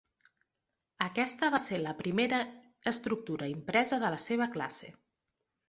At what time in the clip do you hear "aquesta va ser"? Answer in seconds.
1.07-1.79